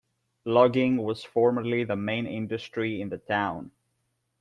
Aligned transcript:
Logging 0.45 0.97
was 0.97 1.23
formerly 1.23 1.83
the 1.83 1.95
main 1.95 2.25
industry 2.25 2.99
in 3.01 3.09
the 3.09 3.19
town. 3.19 3.69